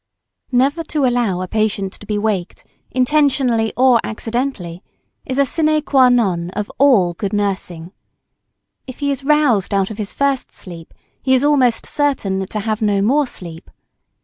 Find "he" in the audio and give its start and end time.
8.97-9.11, 11.21-11.35